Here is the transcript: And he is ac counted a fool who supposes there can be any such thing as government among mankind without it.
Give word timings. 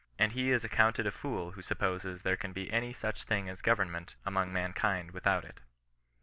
And 0.17 0.31
he 0.31 0.49
is 0.49 0.65
ac 0.65 0.75
counted 0.75 1.05
a 1.05 1.11
fool 1.11 1.51
who 1.51 1.61
supposes 1.61 2.23
there 2.23 2.35
can 2.35 2.53
be 2.53 2.73
any 2.73 2.91
such 2.91 3.21
thing 3.25 3.47
as 3.47 3.61
government 3.61 4.15
among 4.25 4.51
mankind 4.51 5.11
without 5.11 5.45
it. 5.45 5.59